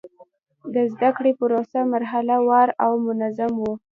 د 0.73 0.75
زده 0.93 1.09
کړې 1.17 1.31
پروسه 1.39 1.79
مرحله 1.93 2.35
وار 2.47 2.69
او 2.85 2.91
منظم 3.07 3.53
و. 3.57 3.65